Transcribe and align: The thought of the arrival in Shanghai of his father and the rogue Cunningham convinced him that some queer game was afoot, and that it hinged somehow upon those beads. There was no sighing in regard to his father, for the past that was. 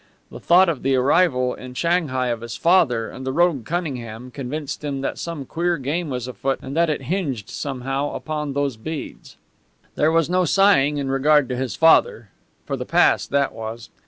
The 0.31 0.39
thought 0.39 0.67
of 0.67 0.81
the 0.81 0.95
arrival 0.95 1.53
in 1.53 1.75
Shanghai 1.75 2.29
of 2.29 2.41
his 2.41 2.55
father 2.57 3.11
and 3.11 3.23
the 3.23 3.31
rogue 3.31 3.67
Cunningham 3.67 4.31
convinced 4.31 4.83
him 4.83 5.01
that 5.01 5.19
some 5.19 5.45
queer 5.45 5.77
game 5.77 6.09
was 6.09 6.27
afoot, 6.27 6.57
and 6.63 6.75
that 6.75 6.89
it 6.89 7.03
hinged 7.03 7.51
somehow 7.51 8.15
upon 8.15 8.53
those 8.53 8.77
beads. 8.77 9.37
There 9.93 10.11
was 10.11 10.27
no 10.27 10.43
sighing 10.43 10.97
in 10.97 11.09
regard 11.11 11.47
to 11.49 11.55
his 11.55 11.75
father, 11.75 12.29
for 12.65 12.75
the 12.75 12.83
past 12.83 13.29
that 13.29 13.53
was. 13.53 13.91